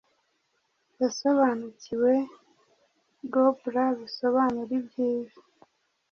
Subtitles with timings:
[1.01, 2.13] yasobanukiwe
[3.33, 5.39] gódra bisobanura ibyiza